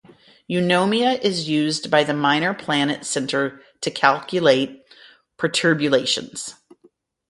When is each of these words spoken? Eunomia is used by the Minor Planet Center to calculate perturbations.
Eunomia 0.49 1.21
is 1.23 1.47
used 1.47 1.91
by 1.91 2.03
the 2.03 2.11
Minor 2.15 2.55
Planet 2.55 3.05
Center 3.05 3.61
to 3.81 3.91
calculate 3.91 4.83
perturbations. 5.37 6.55